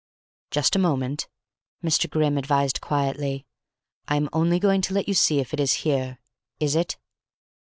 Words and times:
"Just 0.49 0.75
a 0.75 0.79
moment," 0.79 1.27
Mr. 1.83 2.09
Grimm 2.09 2.35
advised 2.39 2.81
quietly. 2.81 3.45
"I'm 4.07 4.29
only 4.33 4.57
going 4.57 4.81
to 4.81 4.95
let 4.95 5.07
you 5.07 5.13
see 5.13 5.37
if 5.37 5.53
it 5.53 5.59
is 5.59 5.73
here. 5.85 6.17
Is 6.59 6.75
it?" 6.75 6.97